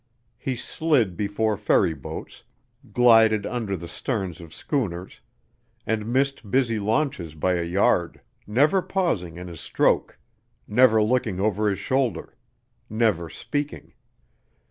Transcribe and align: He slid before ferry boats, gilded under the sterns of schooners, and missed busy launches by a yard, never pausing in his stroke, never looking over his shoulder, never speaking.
He 0.39 0.55
slid 0.55 1.15
before 1.15 1.55
ferry 1.57 1.93
boats, 1.93 2.43
gilded 2.91 3.45
under 3.45 3.77
the 3.77 3.87
sterns 3.87 4.41
of 4.41 4.51
schooners, 4.51 5.21
and 5.85 6.11
missed 6.11 6.49
busy 6.49 6.79
launches 6.79 7.35
by 7.35 7.53
a 7.53 7.63
yard, 7.63 8.19
never 8.47 8.81
pausing 8.81 9.37
in 9.37 9.47
his 9.47 9.61
stroke, 9.61 10.17
never 10.67 11.03
looking 11.03 11.39
over 11.39 11.69
his 11.69 11.77
shoulder, 11.77 12.35
never 12.89 13.29
speaking. 13.29 13.93